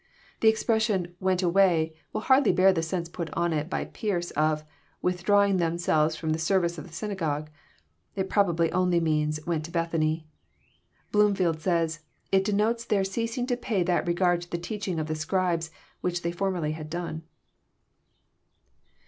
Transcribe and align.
The 0.39 0.47
expression, 0.49 1.13
<* 1.17 1.19
went 1.19 1.43
away," 1.43 1.93
will 2.11 2.21
hardly 2.21 2.51
bear 2.51 2.73
the 2.73 2.81
sense 2.81 3.07
put 3.07 3.29
on 3.33 3.53
it 3.53 3.69
by 3.69 3.85
Pearce, 3.85 4.31
of 4.31 4.63
<* 4.81 5.01
withdrawing 5.03 5.57
themselves 5.57 6.17
fi'om 6.19 6.33
the 6.33 6.39
service 6.39 6.79
of 6.79 6.87
the 6.87 6.91
synagogue." 6.93 7.51
It 8.15 8.27
probably 8.27 8.71
only 8.71 8.99
means" 8.99 9.39
went 9.45 9.63
to 9.65 9.71
Bethany." 9.71 10.25
Bloomfleld 11.13 11.59
says, 11.59 11.99
'* 12.15 12.31
It 12.31 12.43
denotes 12.43 12.83
their 12.83 13.03
ceasing 13.03 13.45
to 13.45 13.55
pay 13.55 13.83
that 13.83 14.07
regard 14.07 14.41
to 14.41 14.49
the 14.49 14.57
teaching 14.57 14.97
of 14.97 15.05
the 15.05 15.13
Scribes, 15.13 15.69
which 15.99 16.23
they 16.23 16.31
formerly 16.31 16.71
had 16.71 16.89
done." 16.89 17.21